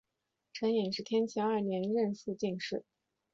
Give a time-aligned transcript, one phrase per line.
[0.51, 2.83] 陈演是天启二年壬戌进士。